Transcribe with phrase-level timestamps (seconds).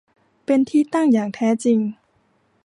[0.45, 1.79] เป็นที่ตั้งอย่างแท้จริง